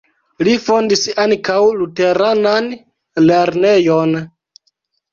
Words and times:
Li 0.45 0.53
fondis 0.69 1.03
ankaŭ 1.25 1.59
luteranan 1.83 2.73
lernejon. 3.29 4.21